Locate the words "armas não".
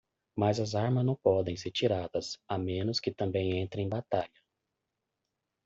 0.73-1.13